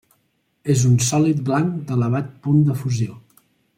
[0.75, 3.19] És un sòlid blanc d'elevat punt de fusió.